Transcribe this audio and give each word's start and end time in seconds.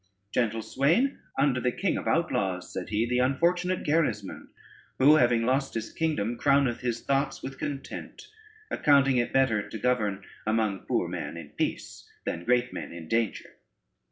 "Gentle 0.31 0.63
swain, 0.63 1.19
under 1.37 1.59
the 1.61 1.71
king 1.71 1.95
of 1.95 2.07
outlaws," 2.07 2.73
said 2.73 2.89
he, 2.89 3.05
"the 3.07 3.19
unfortunate 3.19 3.83
Gerismond, 3.83 4.47
who 4.97 5.17
having 5.17 5.43
lost 5.45 5.75
his 5.75 5.93
kingdom, 5.93 6.37
crowneth 6.37 6.79
his 6.79 7.01
thoughts 7.03 7.43
with 7.43 7.59
content, 7.59 8.25
accounting 8.71 9.17
it 9.17 9.31
better 9.31 9.69
to 9.69 9.77
govern 9.77 10.23
among 10.43 10.87
poor 10.87 11.07
men 11.07 11.37
in 11.37 11.49
peace, 11.49 12.09
than 12.25 12.45
great 12.45 12.73
men 12.73 12.91
in 12.91 13.07
danger." 13.07 13.51